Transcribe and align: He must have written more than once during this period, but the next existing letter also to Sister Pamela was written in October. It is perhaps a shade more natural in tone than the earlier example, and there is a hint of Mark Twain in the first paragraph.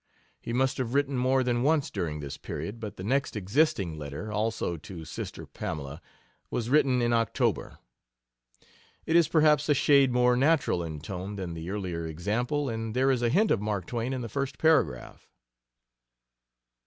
He 0.41 0.51
must 0.51 0.77
have 0.79 0.95
written 0.95 1.15
more 1.15 1.43
than 1.43 1.61
once 1.61 1.91
during 1.91 2.21
this 2.21 2.35
period, 2.35 2.79
but 2.79 2.97
the 2.97 3.03
next 3.03 3.35
existing 3.35 3.99
letter 3.99 4.31
also 4.31 4.75
to 4.77 5.05
Sister 5.05 5.45
Pamela 5.45 6.01
was 6.49 6.71
written 6.71 7.03
in 7.03 7.13
October. 7.13 7.77
It 9.05 9.15
is 9.15 9.27
perhaps 9.27 9.69
a 9.69 9.75
shade 9.75 10.11
more 10.11 10.35
natural 10.35 10.81
in 10.83 11.01
tone 11.01 11.35
than 11.35 11.53
the 11.53 11.69
earlier 11.69 12.07
example, 12.07 12.67
and 12.67 12.95
there 12.95 13.11
is 13.11 13.21
a 13.21 13.29
hint 13.29 13.51
of 13.51 13.61
Mark 13.61 13.85
Twain 13.85 14.11
in 14.11 14.21
the 14.21 14.27
first 14.27 14.57
paragraph. 14.57 15.29